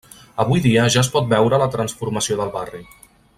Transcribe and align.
Avui 0.43 0.61
dia 0.63 0.85
ja 0.95 1.03
es 1.03 1.11
pot 1.17 1.27
veure 1.33 1.59
la 1.65 1.69
transformació 1.77 2.39
del 2.41 2.51
barri. 2.57 2.83